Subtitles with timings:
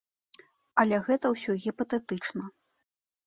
[0.83, 2.43] Але гэта ўсё гіпатэтычна.